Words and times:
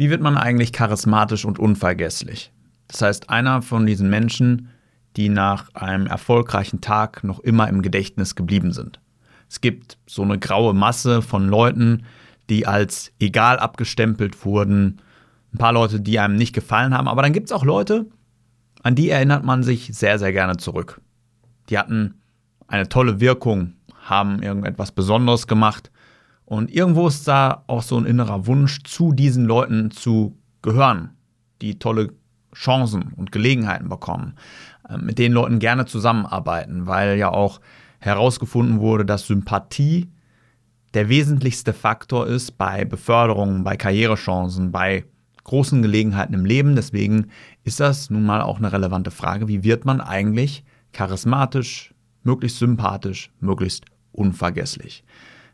Wie 0.00 0.08
wird 0.08 0.22
man 0.22 0.38
eigentlich 0.38 0.72
charismatisch 0.72 1.44
und 1.44 1.58
unvergesslich? 1.58 2.50
Das 2.88 3.02
heißt, 3.02 3.28
einer 3.28 3.60
von 3.60 3.84
diesen 3.84 4.08
Menschen, 4.08 4.70
die 5.18 5.28
nach 5.28 5.74
einem 5.74 6.06
erfolgreichen 6.06 6.80
Tag 6.80 7.22
noch 7.22 7.38
immer 7.40 7.68
im 7.68 7.82
Gedächtnis 7.82 8.34
geblieben 8.34 8.72
sind. 8.72 8.98
Es 9.46 9.60
gibt 9.60 9.98
so 10.06 10.22
eine 10.22 10.38
graue 10.38 10.72
Masse 10.72 11.20
von 11.20 11.50
Leuten, 11.50 12.06
die 12.48 12.66
als 12.66 13.12
egal 13.20 13.58
abgestempelt 13.58 14.42
wurden. 14.46 15.02
Ein 15.52 15.58
paar 15.58 15.74
Leute, 15.74 16.00
die 16.00 16.18
einem 16.18 16.36
nicht 16.36 16.54
gefallen 16.54 16.94
haben. 16.94 17.06
Aber 17.06 17.20
dann 17.20 17.34
gibt 17.34 17.48
es 17.48 17.52
auch 17.52 17.66
Leute, 17.66 18.06
an 18.82 18.94
die 18.94 19.10
erinnert 19.10 19.44
man 19.44 19.62
sich 19.62 19.90
sehr, 19.92 20.18
sehr 20.18 20.32
gerne 20.32 20.56
zurück. 20.56 21.02
Die 21.68 21.76
hatten 21.76 22.14
eine 22.68 22.88
tolle 22.88 23.20
Wirkung, 23.20 23.74
haben 24.02 24.42
irgendetwas 24.42 24.92
Besonderes 24.92 25.46
gemacht 25.46 25.90
und 26.50 26.74
irgendwo 26.74 27.06
ist 27.06 27.28
da 27.28 27.62
auch 27.68 27.82
so 27.82 27.96
ein 27.96 28.06
innerer 28.06 28.44
Wunsch, 28.48 28.82
zu 28.82 29.12
diesen 29.12 29.44
Leuten 29.44 29.92
zu 29.92 30.36
gehören, 30.62 31.10
die 31.62 31.78
tolle 31.78 32.12
Chancen 32.52 33.12
und 33.14 33.30
Gelegenheiten 33.30 33.88
bekommen, 33.88 34.34
äh, 34.88 34.98
mit 34.98 35.20
den 35.20 35.30
Leuten 35.30 35.60
gerne 35.60 35.86
zusammenarbeiten, 35.86 36.88
weil 36.88 37.16
ja 37.18 37.30
auch 37.30 37.60
herausgefunden 38.00 38.80
wurde, 38.80 39.04
dass 39.04 39.28
Sympathie 39.28 40.10
der 40.94 41.08
wesentlichste 41.08 41.72
Faktor 41.72 42.26
ist 42.26 42.58
bei 42.58 42.84
Beförderungen, 42.84 43.62
bei 43.62 43.76
Karrierechancen, 43.76 44.72
bei 44.72 45.04
großen 45.44 45.82
Gelegenheiten 45.82 46.34
im 46.34 46.44
Leben. 46.44 46.74
Deswegen 46.74 47.28
ist 47.62 47.78
das 47.78 48.10
nun 48.10 48.24
mal 48.24 48.42
auch 48.42 48.58
eine 48.58 48.72
relevante 48.72 49.12
Frage. 49.12 49.46
Wie 49.46 49.62
wird 49.62 49.84
man 49.84 50.00
eigentlich 50.00 50.64
charismatisch, 50.90 51.94
möglichst 52.24 52.58
sympathisch, 52.58 53.30
möglichst 53.38 53.84
unvergesslich? 54.10 55.04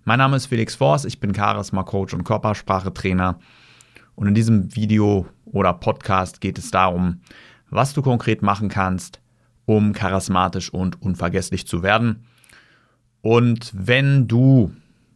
Mein 0.08 0.18
Name 0.18 0.36
ist 0.36 0.46
Felix 0.46 0.76
Forst, 0.76 1.04
ich 1.04 1.18
bin 1.18 1.34
Charisma-Coach 1.34 2.14
und 2.14 2.22
Körpersprachetrainer. 2.22 3.40
Und 4.14 4.28
in 4.28 4.34
diesem 4.34 4.76
Video 4.76 5.26
oder 5.46 5.72
Podcast 5.72 6.40
geht 6.40 6.58
es 6.58 6.70
darum, 6.70 7.22
was 7.70 7.92
du 7.92 8.02
konkret 8.02 8.40
machen 8.40 8.68
kannst, 8.68 9.20
um 9.64 9.92
charismatisch 9.92 10.72
und 10.72 11.02
unvergesslich 11.02 11.66
zu 11.66 11.82
werden. 11.82 12.24
Und 13.20 13.72
wenn 13.74 14.28
du 14.28 14.70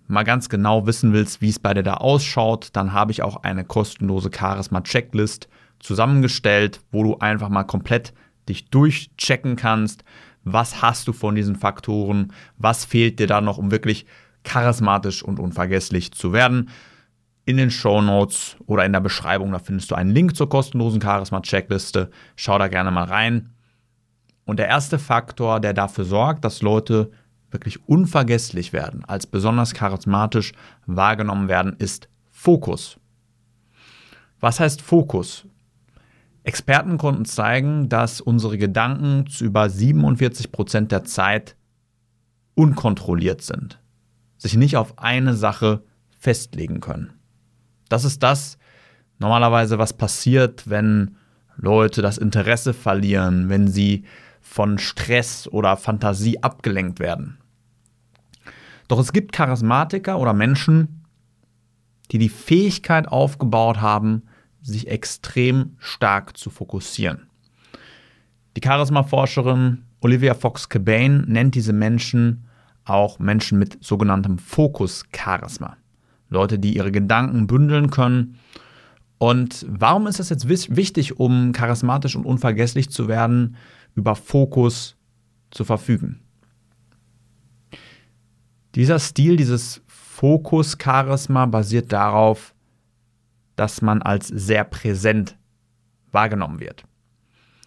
mal 0.09 0.25
ganz 0.25 0.49
genau 0.49 0.89
wissen 0.89 1.13
willst, 1.13 1.41
wie 1.41 1.51
es 1.51 1.61
bei 1.61 1.73
dir 1.73 1.85
da 1.85 1.95
ausschaut, 1.95 2.71
dann 2.73 2.93
habe 2.93 3.13
ich 3.13 3.23
auch 3.23 3.45
eine 3.45 3.65
kostenlose 3.65 4.31
Charisma-Checklist 4.37 5.49
zusammengestellt, 5.79 6.81
wo 6.91 7.05
du 7.05 7.19
einfach 7.19 7.49
mal 7.49 7.63
komplett 7.63 8.13
dich 8.49 8.71
durchchecken 8.71 9.55
kannst, 9.55 10.03
was 10.43 10.83
hast 10.83 11.07
du 11.07 11.13
von 11.13 11.37
diesen 11.37 11.55
Faktoren, 11.55 12.33
was 12.59 12.85
fehlt 12.85 13.21
dir 13.21 13.29
da 13.29 13.41
noch, 13.41 13.57
um 13.57 13.71
wirklich 13.71 14.05
charismatisch 14.45 15.23
und 15.23 15.39
unvergesslich 15.39 16.13
zu 16.13 16.33
werden. 16.33 16.71
In 17.45 17.57
den 17.57 17.71
Show 17.71 18.01
Notes 18.01 18.57
oder 18.67 18.85
in 18.85 18.93
der 18.93 19.01
Beschreibung, 19.01 19.53
da 19.53 19.59
findest 19.59 19.91
du 19.91 19.95
einen 19.95 20.11
Link 20.11 20.37
zur 20.37 20.49
kostenlosen 20.49 21.01
Charisma-Checkliste. 21.01 22.11
Schau 22.37 22.59
da 22.59 22.69
gerne 22.69 22.91
mal 22.91 23.05
rein. 23.05 23.51
Und 24.45 24.59
der 24.59 24.69
erste 24.69 24.99
Faktor, 24.99 25.61
der 25.61 25.75
dafür 25.75 26.05
sorgt, 26.05 26.45
dass 26.45 26.63
Leute 26.63 27.11
wirklich 27.51 27.89
unvergesslich 27.89 28.73
werden, 28.73 29.05
als 29.05 29.27
besonders 29.27 29.75
charismatisch 29.75 30.53
wahrgenommen 30.87 31.49
werden, 31.49 31.75
ist 31.79 32.09
Fokus. 32.31 32.99
Was 34.39 34.61
heißt 34.61 34.81
Fokus? 34.81 35.47
Experten 36.45 36.97
konnten 36.97 37.25
zeigen, 37.25 37.89
dass 37.89 38.21
unsere 38.21 38.57
Gedanken 38.57 39.27
zu 39.27 39.45
über 39.45 39.69
47 39.69 40.53
Prozent 40.53 40.93
der 40.93 41.05
Zeit 41.05 41.57
unkontrolliert 42.55 43.43
sind 43.43 43.80
sich 44.41 44.57
nicht 44.57 44.77
auf 44.77 44.99
eine 44.99 45.35
Sache 45.35 45.85
festlegen 46.19 46.81
können. 46.81 47.13
Das 47.89 48.05
ist 48.05 48.23
das 48.23 48.59
normalerweise, 49.19 49.79
was 49.79 49.93
passiert, 49.93 50.69
wenn 50.69 51.17
Leute 51.57 52.01
das 52.01 52.17
Interesse 52.17 52.73
verlieren, 52.73 53.51
wenn 53.51 53.69
sie 53.69 54.05
von 54.41 54.79
Stress 54.79 55.47
oder 55.47 55.77
Fantasie 55.77 56.43
abgelenkt 56.43 57.01
werden. 57.01 57.39
Doch 58.89 58.99
es 58.99 59.13
gibt 59.13 59.33
Charismatiker 59.33 60.19
oder 60.19 60.33
Menschen, 60.33 61.05
die 62.11 62.19
die 62.19 62.31
Fähigkeit 62.31 63.07
aufgebaut 63.07 63.81
haben, 63.81 64.23
sich 64.63 64.89
extrem 64.89 65.77
stark 65.79 66.37
zu 66.37 66.49
fokussieren. 66.51 67.27
Die 68.57 68.63
Charisma-Forscherin 68.65 69.85
Olivia 70.01 70.35
Fox-Cabane 70.35 71.25
nennt 71.27 71.55
diese 71.55 71.75
Menschen 71.75 72.47
auch 72.91 73.19
Menschen 73.19 73.59
mit 73.59 73.83
sogenanntem 73.83 74.39
Fokus-Charisma. 74.39 75.77
Leute, 76.29 76.59
die 76.59 76.77
ihre 76.77 76.93
Gedanken 76.93 77.47
bündeln 77.47 77.91
können. 77.91 78.37
Und 79.19 79.67
warum 79.69 80.07
ist 80.07 80.21
es 80.21 80.31
jetzt 80.31 80.49
wichtig, 80.49 81.19
um 81.19 81.53
charismatisch 81.53 82.17
und 82.17 82.25
unvergesslich 82.25 82.91
zu 82.91 83.09
werden, 83.09 83.57
über 83.95 84.15
Fokus 84.15 84.97
zu 85.51 85.65
verfügen? 85.65 86.21
Dieser 88.75 88.99
Stil, 88.99 89.37
dieses 89.37 89.83
Fokus-Charisma 89.89 91.47
basiert 91.47 91.93
darauf, 91.93 92.55
dass 93.57 93.83
man 93.83 94.01
als 94.01 94.29
sehr 94.29 94.65
präsent 94.65 95.37
wahrgenommen 96.13 96.61
wird. 96.61 96.85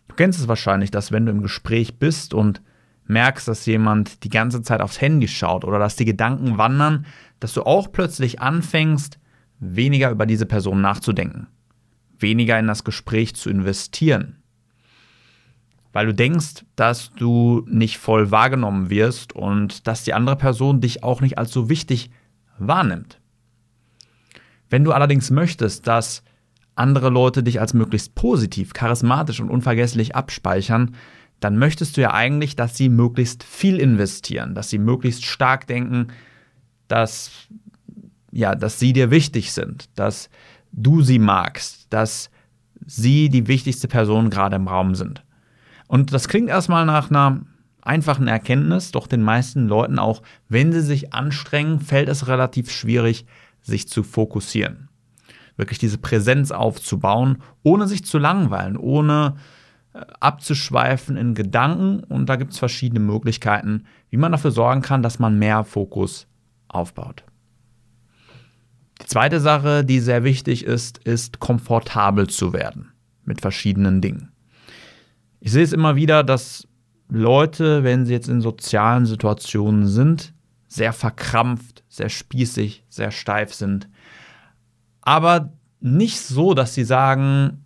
Du 0.07 0.15
kennst 0.15 0.39
es 0.39 0.47
wahrscheinlich, 0.47 0.91
dass 0.91 1.11
wenn 1.11 1.25
du 1.25 1.31
im 1.31 1.41
Gespräch 1.41 1.99
bist 1.99 2.33
und 2.33 2.61
merkst, 3.05 3.47
dass 3.47 3.65
jemand 3.65 4.23
die 4.23 4.29
ganze 4.29 4.61
Zeit 4.61 4.81
aufs 4.81 5.01
Handy 5.01 5.27
schaut 5.27 5.65
oder 5.65 5.79
dass 5.79 5.95
die 5.95 6.05
Gedanken 6.05 6.57
wandern, 6.57 7.05
dass 7.39 7.53
du 7.53 7.63
auch 7.63 7.91
plötzlich 7.91 8.41
anfängst, 8.41 9.19
weniger 9.59 10.11
über 10.11 10.25
diese 10.25 10.45
Person 10.45 10.81
nachzudenken, 10.81 11.47
weniger 12.17 12.57
in 12.59 12.67
das 12.67 12.83
Gespräch 12.83 13.35
zu 13.35 13.49
investieren, 13.49 14.37
weil 15.91 16.07
du 16.07 16.13
denkst, 16.13 16.65
dass 16.75 17.11
du 17.11 17.65
nicht 17.69 17.97
voll 17.97 18.31
wahrgenommen 18.31 18.89
wirst 18.89 19.33
und 19.33 19.87
dass 19.87 20.03
die 20.03 20.13
andere 20.13 20.35
Person 20.35 20.81
dich 20.81 21.03
auch 21.03 21.21
nicht 21.21 21.37
als 21.37 21.51
so 21.51 21.69
wichtig 21.69 22.09
wahrnimmt. 22.57 23.19
Wenn 24.69 24.83
du 24.83 24.91
allerdings 24.91 25.29
möchtest, 25.29 25.85
dass 25.87 26.23
andere 26.75 27.09
Leute 27.09 27.43
dich 27.43 27.59
als 27.59 27.73
möglichst 27.73 28.15
positiv, 28.15 28.73
charismatisch 28.73 29.39
und 29.39 29.49
unvergesslich 29.49 30.15
abspeichern, 30.15 30.95
dann 31.43 31.57
möchtest 31.57 31.97
du 31.97 32.01
ja 32.01 32.13
eigentlich, 32.13 32.55
dass 32.55 32.77
sie 32.77 32.89
möglichst 32.89 33.43
viel 33.43 33.77
investieren, 33.79 34.55
dass 34.55 34.69
sie 34.69 34.77
möglichst 34.77 35.25
stark 35.25 35.67
denken, 35.67 36.07
dass, 36.87 37.31
ja, 38.31 38.55
dass 38.55 38.79
sie 38.79 38.93
dir 38.93 39.11
wichtig 39.11 39.51
sind, 39.51 39.89
dass 39.95 40.29
du 40.71 41.01
sie 41.01 41.19
magst, 41.19 41.87
dass 41.91 42.29
sie 42.85 43.29
die 43.29 43.47
wichtigste 43.47 43.87
Person 43.87 44.29
gerade 44.29 44.55
im 44.55 44.67
Raum 44.67 44.95
sind. 44.95 45.23
Und 45.87 46.13
das 46.13 46.27
klingt 46.27 46.49
erstmal 46.49 46.85
nach 46.85 47.09
einer 47.09 47.41
einfachen 47.81 48.27
Erkenntnis, 48.27 48.91
doch 48.91 49.07
den 49.07 49.21
meisten 49.21 49.67
Leuten 49.67 49.99
auch, 49.99 50.21
wenn 50.47 50.71
sie 50.71 50.81
sich 50.81 51.13
anstrengen, 51.13 51.79
fällt 51.79 52.07
es 52.07 52.27
relativ 52.27 52.71
schwierig, 52.71 53.25
sich 53.61 53.87
zu 53.87 54.03
fokussieren. 54.03 54.89
Wirklich 55.57 55.79
diese 55.79 55.97
Präsenz 55.97 56.51
aufzubauen, 56.51 57.39
ohne 57.63 57.87
sich 57.87 58.05
zu 58.05 58.17
langweilen, 58.17 58.77
ohne 58.77 59.35
abzuschweifen 59.93 61.17
in 61.17 61.35
Gedanken 61.35 62.03
und 62.03 62.27
da 62.27 62.35
gibt 62.35 62.53
es 62.53 62.59
verschiedene 62.59 62.99
Möglichkeiten, 62.99 63.85
wie 64.09 64.17
man 64.17 64.31
dafür 64.31 64.51
sorgen 64.51 64.81
kann, 64.81 65.03
dass 65.03 65.19
man 65.19 65.37
mehr 65.37 65.63
Fokus 65.63 66.27
aufbaut. 66.67 67.23
Die 69.01 69.05
zweite 69.05 69.39
Sache, 69.39 69.83
die 69.83 69.99
sehr 69.99 70.23
wichtig 70.23 70.65
ist, 70.65 70.97
ist 70.99 71.39
komfortabel 71.39 72.27
zu 72.27 72.53
werden 72.53 72.91
mit 73.25 73.41
verschiedenen 73.41 74.01
Dingen. 74.01 74.31
Ich 75.39 75.51
sehe 75.51 75.63
es 75.63 75.73
immer 75.73 75.95
wieder, 75.95 76.23
dass 76.23 76.67
Leute, 77.09 77.83
wenn 77.83 78.05
sie 78.05 78.13
jetzt 78.13 78.29
in 78.29 78.41
sozialen 78.41 79.05
Situationen 79.05 79.87
sind, 79.87 80.33
sehr 80.67 80.93
verkrampft, 80.93 81.83
sehr 81.87 82.09
spießig, 82.09 82.85
sehr 82.89 83.11
steif 83.11 83.53
sind. 83.53 83.89
Aber 85.01 85.53
nicht 85.79 86.19
so, 86.21 86.53
dass 86.53 86.73
sie 86.73 86.85
sagen, 86.85 87.62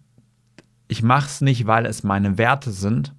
ich 0.88 1.04
mache 1.04 1.28
es 1.28 1.42
nicht, 1.42 1.68
weil 1.68 1.86
es 1.86 2.04
meine 2.04 2.38
Werte 2.38 2.72
sind, 2.72 3.14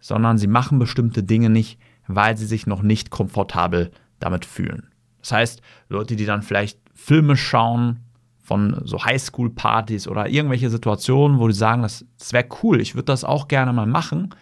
sondern 0.00 0.38
sie 0.38 0.46
machen 0.46 0.78
bestimmte 0.78 1.22
Dinge 1.22 1.50
nicht, 1.50 1.78
weil 2.06 2.36
sie 2.36 2.46
sich 2.46 2.66
noch 2.66 2.82
nicht 2.82 3.10
komfortabel 3.10 3.90
damit 4.18 4.44
fühlen. 4.44 4.88
Das 5.20 5.32
heißt, 5.32 5.62
Leute, 5.88 6.16
die 6.16 6.26
dann 6.26 6.42
vielleicht 6.42 6.78
Filme 6.94 7.36
schauen 7.36 8.00
von 8.42 8.80
so 8.84 9.04
Highschool-Partys 9.04 10.08
oder 10.08 10.28
irgendwelche 10.28 10.70
Situationen, 10.70 11.38
wo 11.38 11.48
die 11.48 11.54
sagen, 11.54 11.82
das, 11.82 12.06
das 12.18 12.32
wäre 12.32 12.48
cool, 12.62 12.80
ich 12.80 12.94
würde 12.94 13.06
das 13.06 13.24
auch 13.24 13.48
gerne 13.48 13.72
mal 13.72 13.86
machen, 13.86 14.34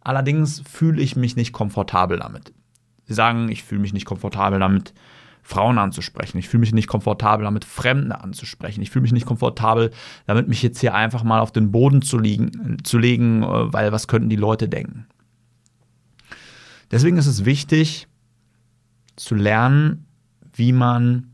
allerdings 0.00 0.62
fühle 0.68 1.02
ich 1.02 1.16
mich 1.16 1.36
nicht 1.36 1.52
komfortabel 1.52 2.18
damit. 2.18 2.52
Sie 3.04 3.14
sagen, 3.14 3.50
ich 3.50 3.62
fühle 3.62 3.82
mich 3.82 3.92
nicht 3.92 4.06
komfortabel 4.06 4.58
damit, 4.58 4.94
Frauen 5.42 5.78
anzusprechen. 5.78 6.38
Ich 6.38 6.48
fühle 6.48 6.60
mich 6.60 6.72
nicht 6.72 6.86
komfortabel 6.86 7.44
damit, 7.44 7.64
Fremde 7.64 8.20
anzusprechen. 8.20 8.80
Ich 8.80 8.90
fühle 8.90 9.02
mich 9.02 9.12
nicht 9.12 9.26
komfortabel 9.26 9.90
damit, 10.26 10.48
mich 10.48 10.62
jetzt 10.62 10.78
hier 10.80 10.94
einfach 10.94 11.24
mal 11.24 11.40
auf 11.40 11.52
den 11.52 11.72
Boden 11.72 12.00
zu, 12.00 12.18
liegen, 12.18 12.78
zu 12.84 12.98
legen, 12.98 13.42
äh, 13.42 13.72
weil 13.72 13.92
was 13.92 14.08
könnten 14.08 14.30
die 14.30 14.36
Leute 14.36 14.68
denken. 14.68 15.06
Deswegen 16.90 17.16
ist 17.16 17.26
es 17.26 17.44
wichtig 17.44 18.06
zu 19.16 19.34
lernen, 19.34 20.06
wie 20.54 20.72
man 20.72 21.32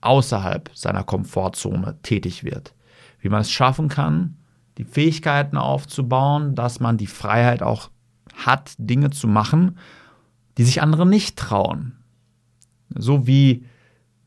außerhalb 0.00 0.70
seiner 0.74 1.02
Komfortzone 1.02 1.98
tätig 2.02 2.44
wird. 2.44 2.74
wie 3.20 3.30
man 3.30 3.40
es 3.40 3.50
schaffen 3.50 3.88
kann, 3.88 4.36
die 4.76 4.84
Fähigkeiten 4.84 5.56
aufzubauen, 5.56 6.54
dass 6.54 6.78
man 6.78 6.98
die 6.98 7.06
Freiheit 7.06 7.62
auch 7.62 7.88
hat, 8.34 8.74
Dinge 8.76 9.08
zu 9.08 9.26
machen, 9.28 9.78
die 10.58 10.64
sich 10.64 10.82
andere 10.82 11.06
nicht 11.06 11.38
trauen. 11.38 12.03
So 12.96 13.26
wie 13.26 13.64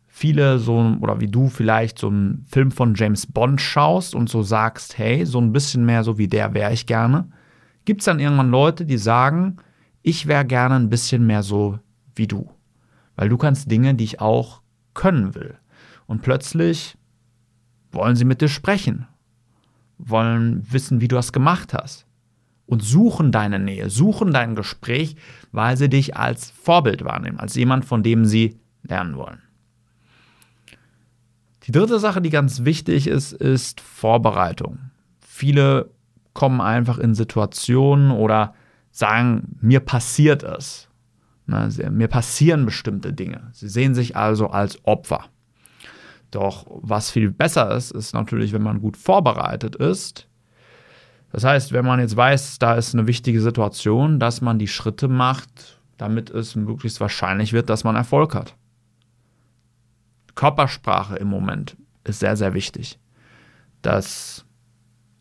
viele 0.08 0.58
so 0.58 0.98
oder 1.00 1.20
wie 1.20 1.28
du 1.28 1.48
vielleicht 1.48 2.00
so 2.00 2.08
einen 2.08 2.46
Film 2.48 2.72
von 2.72 2.96
James 2.96 3.28
Bond 3.28 3.62
schaust 3.62 4.16
und 4.16 4.30
so 4.30 4.42
sagst, 4.42 4.98
hey, 4.98 5.26
so 5.26 5.40
ein 5.40 5.52
bisschen 5.52 5.86
mehr 5.86 6.04
so 6.04 6.18
wie 6.18 6.28
der 6.28 6.54
wäre 6.54 6.74
ich 6.74 6.88
gerne, 6.88 7.30
gibt 7.86 8.02
es 8.02 8.06
dann 8.06 8.20
irgendwann 8.20 8.50
Leute, 8.50 8.86
die 8.86 8.98
sagen, 8.98 9.58
ich 10.02 10.26
wäre 10.26 10.46
gerne 10.46 10.76
ein 10.76 10.90
bisschen 10.90 11.28
mehr 11.28 11.44
so 11.44 11.80
wie 12.16 12.28
du. 12.28 12.50
Weil 13.16 13.30
du 13.30 13.38
kannst 13.38 13.70
Dinge, 13.70 13.94
die 13.94 14.06
ich 14.06 14.22
auch 14.22 14.62
können 14.94 15.36
will. 15.36 15.56
Und 16.08 16.22
plötzlich 16.22 16.98
wollen 17.92 18.16
sie 18.16 18.26
mit 18.26 18.42
dir 18.42 18.48
sprechen, 18.48 19.08
wollen 19.98 20.66
wissen, 20.72 21.02
wie 21.02 21.08
du 21.08 21.16
das 21.16 21.32
gemacht 21.32 21.74
hast 21.74 22.07
und 22.68 22.84
suchen 22.84 23.32
deine 23.32 23.60
Nähe, 23.60 23.90
suchen 23.90 24.32
dein 24.32 24.56
Gespräch, 24.56 25.16
weil 25.52 25.78
sie 25.78 25.90
dich 25.90 26.16
als 26.16 26.52
Vorbild 26.52 27.04
wahrnehmen, 27.04 27.40
als 27.40 27.56
jemand, 27.56 27.86
von 27.86 28.04
dem 28.04 28.26
sie 28.26 28.60
lernen 28.84 29.16
wollen. 29.16 29.42
Die 31.64 31.72
dritte 31.72 32.00
Sache, 32.00 32.22
die 32.22 32.30
ganz 32.30 32.64
wichtig 32.64 33.08
ist, 33.08 33.34
ist 33.34 33.82
Vorbereitung. 33.82 34.92
Viele 35.20 35.90
kommen 36.34 36.62
einfach 36.62 36.98
in 36.98 37.16
Situationen 37.16 38.12
oder 38.12 38.54
sagen, 38.92 39.58
mir 39.60 39.80
passiert 39.80 40.44
es. 40.44 40.88
Na, 41.46 41.70
mir 41.90 42.08
passieren 42.08 42.66
bestimmte 42.66 43.14
Dinge. 43.14 43.50
Sie 43.54 43.70
sehen 43.70 43.96
sich 43.96 44.16
also 44.16 44.48
als 44.48 44.84
Opfer. 44.86 45.26
Doch 46.32 46.66
was 46.70 47.10
viel 47.10 47.32
besser 47.32 47.74
ist, 47.76 47.92
ist 47.92 48.14
natürlich, 48.14 48.52
wenn 48.52 48.62
man 48.62 48.82
gut 48.82 48.98
vorbereitet 48.98 49.76
ist. 49.76 50.27
Das 51.32 51.44
heißt, 51.44 51.74
wenn 51.74 51.86
man 51.86 52.00
jetzt 52.00 52.16
weiß, 52.16 52.60
da 52.60 52.76
ist 52.76 52.94
eine 52.94 53.08
wichtige 53.08 53.42
Situation, 53.42 54.20
dass 54.20 54.42
man 54.42 54.60
die 54.60 54.68
Schritte 54.68 55.08
macht, 55.08 55.82
damit 55.98 56.30
es 56.30 56.56
möglichst 56.56 57.00
wahrscheinlich 57.00 57.54
wird, 57.54 57.70
dass 57.70 57.84
man 57.84 57.96
Erfolg 57.96 58.34
hat. 58.34 58.56
Körpersprache 60.36 61.18
im 61.18 61.28
Moment 61.28 61.76
ist 62.04 62.20
sehr, 62.20 62.38
sehr 62.38 62.54
wichtig. 62.54 63.00
Dass 63.82 64.46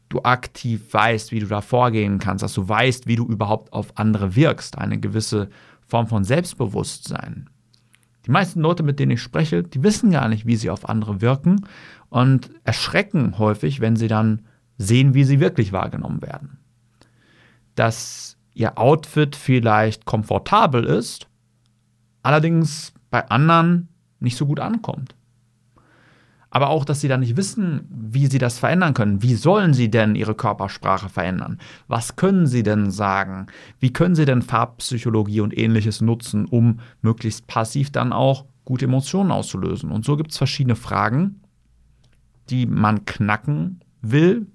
du 0.09 0.23
aktiv 0.23 0.93
weißt, 0.93 1.33
wie 1.33 1.41
du 1.41 1.47
da 1.47 1.61
vorgehen 1.61 2.19
kannst, 2.19 2.43
dass 2.43 2.55
du 2.55 2.69
weißt, 2.69 3.07
wie 3.07 3.17
du 3.17 3.27
überhaupt 3.27 3.73
auf 3.73 3.97
andere 3.99 4.37
wirkst. 4.37 4.79
Eine 4.79 5.01
gewisse 5.01 5.49
Form 5.87 6.07
von 6.07 6.23
Selbstbewusstsein. 6.23 7.51
Die 8.27 8.31
meisten 8.31 8.61
Leute, 8.61 8.83
mit 8.83 8.99
denen 8.99 9.13
ich 9.13 9.23
spreche, 9.23 9.63
die 9.63 9.83
wissen 9.83 10.11
gar 10.11 10.29
nicht, 10.29 10.47
wie 10.47 10.57
sie 10.57 10.71
auf 10.71 10.89
andere 10.89 11.21
wirken 11.21 11.67
und 12.09 12.51
erschrecken 12.65 13.39
häufig, 13.39 13.81
wenn 13.81 13.97
sie 13.97 14.09
dann 14.09 14.43
sehen, 14.79 15.15
wie 15.15 15.25
sie 15.25 15.41
wirklich 15.41 15.73
wahrgenommen 15.73 16.23
werden. 16.23 16.59
Dass 17.75 18.37
ihr 18.55 18.79
Outfit 18.79 19.37
vielleicht 19.37 20.05
komfortabel 20.05 20.85
ist, 20.85 21.29
allerdings 22.23 22.93
bei 23.11 23.29
anderen 23.29 23.89
nicht 24.21 24.37
so 24.37 24.47
gut 24.47 24.61
ankommt 24.61 25.15
aber 26.57 26.71
auch, 26.71 26.87
dass 26.87 27.03
sie 27.03 27.09
dann 27.09 27.21
nicht 27.21 27.37
wissen, 27.37 27.87
wie 27.91 28.29
sie 28.29 28.39
das 28.39 28.59
verändern 28.59 28.95
können. 28.95 29.23
Wie 29.23 29.35
sollen 29.35 29.75
sie 29.75 29.91
denn 29.91 30.15
ihre 30.15 30.35
Körpersprache 30.35 31.11
verändern? 31.11 31.59
Was 31.87 32.17
können 32.17 32.47
sie 32.47 32.63
denn 32.63 32.91
sagen? 32.91 33.49
Wie 33.79 33.93
können 33.93 34.15
sie 34.15 34.25
denn 34.25 34.41
Farbpsychologie 34.41 35.43
und 35.43 35.55
ähnliches 35.55 36.01
nutzen, 36.01 36.47
um 36.47 36.81
möglichst 37.03 37.47
passiv 37.47 37.91
dann 37.91 38.11
auch 38.11 38.47
gute 38.65 38.87
Emotionen 38.87 39.33
auszulösen? 39.33 39.91
Und 39.91 40.07
so 40.07 40.17
gibt 40.17 40.31
es 40.31 40.39
verschiedene 40.39 40.77
Fragen, 40.77 41.43
die 42.49 42.65
man 42.65 43.05
knacken 43.05 43.81
will. 44.01 44.47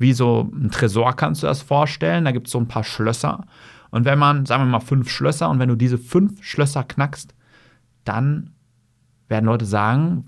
Wie 0.00 0.14
so 0.14 0.50
ein 0.52 0.70
Tresor 0.70 1.14
kannst 1.14 1.42
du 1.42 1.46
das 1.46 1.60
vorstellen. 1.60 2.24
Da 2.24 2.32
gibt 2.32 2.46
es 2.46 2.52
so 2.52 2.58
ein 2.58 2.68
paar 2.68 2.84
Schlösser. 2.84 3.44
Und 3.90 4.06
wenn 4.06 4.18
man, 4.18 4.46
sagen 4.46 4.64
wir 4.64 4.70
mal, 4.70 4.80
fünf 4.80 5.10
Schlösser, 5.10 5.50
und 5.50 5.58
wenn 5.58 5.68
du 5.68 5.76
diese 5.76 5.98
fünf 5.98 6.42
Schlösser 6.42 6.84
knackst, 6.84 7.34
dann 8.04 8.54
werden 9.28 9.44
Leute 9.44 9.66
sagen, 9.66 10.24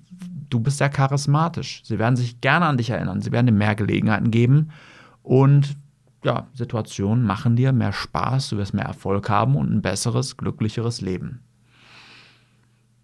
du 0.51 0.61
bist 0.61 0.77
sehr 0.77 0.91
charismatisch. 0.91 1.81
Sie 1.85 1.99
werden 1.99 2.17
sich 2.17 2.43
gerne 2.43 2.67
an 2.67 2.77
dich 2.77 2.91
erinnern. 2.91 3.23
Sie 3.23 3.33
werden 3.33 3.47
dir 3.47 3.53
mehr 3.53 3.75
Gelegenheiten 3.75 4.31
geben. 4.31 4.69
Und 5.23 5.75
ja, 6.23 6.49
Situationen 6.53 7.25
machen 7.25 7.57
dir 7.57 7.73
mehr 7.73 7.95
Spaß, 7.95 8.51
du 8.51 8.59
wirst 8.59 8.75
mehr 8.75 8.85
Erfolg 8.85 9.31
haben 9.31 9.57
und 9.57 9.73
ein 9.73 9.81
besseres, 9.81 10.37
glücklicheres 10.37 11.01
Leben. 11.01 11.41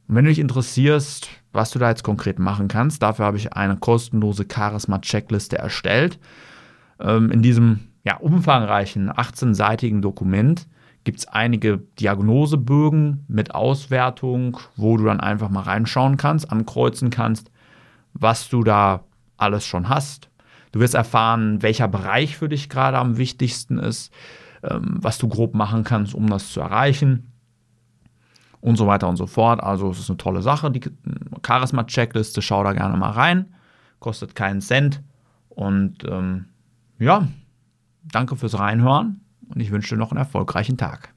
Und 0.06 0.16
wenn 0.16 0.26
du 0.26 0.30
dich 0.30 0.38
interessierst, 0.38 1.30
was 1.52 1.70
du 1.70 1.78
da 1.78 1.88
jetzt 1.88 2.04
konkret 2.04 2.38
machen 2.38 2.68
kannst, 2.68 3.02
dafür 3.02 3.24
habe 3.24 3.38
ich 3.38 3.54
eine 3.54 3.78
kostenlose 3.78 4.44
Charisma-Checkliste 4.46 5.56
erstellt. 5.56 6.18
Ähm, 7.00 7.30
in 7.30 7.42
diesem 7.42 7.80
ja, 8.04 8.16
umfangreichen 8.16 9.10
18-seitigen 9.10 10.00
Dokument 10.00 10.66
gibt 11.04 11.20
es 11.20 11.28
einige 11.28 11.78
Diagnosebögen 12.00 13.24
mit 13.28 13.54
Auswertung, 13.54 14.58
wo 14.76 14.96
du 14.96 15.04
dann 15.04 15.20
einfach 15.20 15.48
mal 15.48 15.62
reinschauen 15.62 16.16
kannst, 16.16 16.50
ankreuzen 16.50 17.10
kannst, 17.10 17.50
was 18.12 18.48
du 18.48 18.62
da 18.62 19.04
alles 19.36 19.64
schon 19.64 19.88
hast. 19.88 20.28
Du 20.72 20.80
wirst 20.80 20.94
erfahren, 20.94 21.62
welcher 21.62 21.88
Bereich 21.88 22.36
für 22.36 22.48
dich 22.48 22.68
gerade 22.68 22.98
am 22.98 23.16
wichtigsten 23.16 23.78
ist, 23.78 24.12
ähm, 24.62 24.98
was 25.00 25.18
du 25.18 25.28
grob 25.28 25.54
machen 25.54 25.84
kannst, 25.84 26.14
um 26.14 26.28
das 26.28 26.52
zu 26.52 26.60
erreichen 26.60 27.32
und 28.60 28.76
so 28.76 28.86
weiter 28.86 29.08
und 29.08 29.16
so 29.16 29.26
fort. 29.26 29.62
Also 29.62 29.90
es 29.90 30.00
ist 30.00 30.10
eine 30.10 30.18
tolle 30.18 30.42
Sache, 30.42 30.70
die 30.70 30.82
Charisma-Checkliste, 31.46 32.42
schau 32.42 32.64
da 32.64 32.72
gerne 32.72 32.96
mal 32.96 33.12
rein, 33.12 33.54
kostet 33.98 34.34
keinen 34.34 34.60
Cent 34.60 35.02
und 35.48 36.04
ähm, 36.06 36.46
ja, 36.98 37.28
danke 38.04 38.36
fürs 38.36 38.58
Reinhören 38.58 39.20
und 39.48 39.60
ich 39.60 39.70
wünsche 39.70 39.94
dir 39.94 39.98
noch 39.98 40.10
einen 40.10 40.18
erfolgreichen 40.18 40.76
Tag. 40.76 41.14